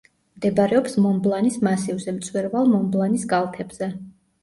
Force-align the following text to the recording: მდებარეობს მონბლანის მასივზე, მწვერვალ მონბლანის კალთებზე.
მდებარეობს 0.37 0.97
მონბლანის 1.03 1.59
მასივზე, 1.69 2.17
მწვერვალ 2.19 2.75
მონბლანის 2.75 3.31
კალთებზე. 3.37 3.97